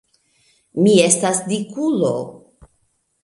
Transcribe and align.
Mi 0.85 0.95
estas 1.07 1.41
dikulo! 1.51 2.09